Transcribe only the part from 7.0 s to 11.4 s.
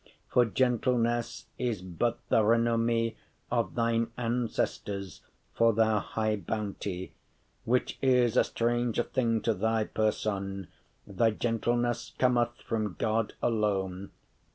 worth Which is a strange thing to thy person: Thy